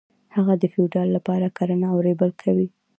هغه 0.35 0.53
د 0.57 0.63
فیوډال 0.73 1.07
لپاره 1.17 1.47
کرنه 1.57 1.85
او 1.93 1.97
ریبل 2.07 2.31
کول. 2.41 2.67